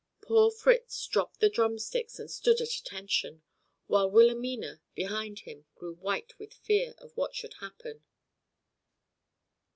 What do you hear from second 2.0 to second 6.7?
and stood at attention, while Wilhelmina, behind him, grew white with